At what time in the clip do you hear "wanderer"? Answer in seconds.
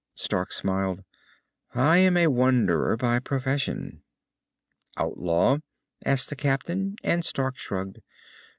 2.25-2.97